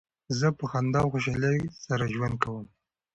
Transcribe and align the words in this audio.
زه 0.39 0.47
په 0.57 0.65
خندا 0.71 0.99
او 1.03 1.11
خوشحالۍ 1.13 1.59
سره 1.85 2.03
ژوند 2.13 2.35
کوم. 2.43 2.65